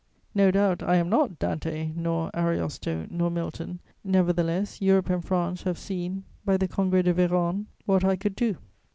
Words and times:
No 0.33 0.49
doubt 0.49 0.81
I 0.81 0.95
am 0.95 1.09
not 1.09 1.37
Dante, 1.37 1.91
nor 1.95 2.31
Ariosto, 2.33 3.05
nor 3.11 3.29
Milton; 3.29 3.77
nevertheless, 4.03 4.81
Europe 4.81 5.11
and 5.11 5.23
France 5.23 5.61
have 5.61 5.77
seen 5.77 6.23
by 6.43 6.57
the 6.57 6.67
Congrès 6.67 7.03
de 7.03 7.13
Vérone 7.13 7.67
what 7.85 8.03
I 8.03 8.15
could 8.15 8.35
do. 8.35 8.57